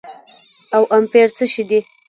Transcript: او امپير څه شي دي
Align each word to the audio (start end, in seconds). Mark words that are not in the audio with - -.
او 0.75 0.83
امپير 0.97 1.29
څه 1.37 1.45
شي 1.51 1.63
دي 1.69 1.79